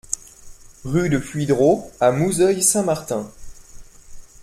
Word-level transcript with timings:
Rue 0.83 1.09
de 1.09 1.19
Puydreau 1.19 1.91
à 1.99 2.11
Mouzeuil-Saint-Martin 2.11 3.29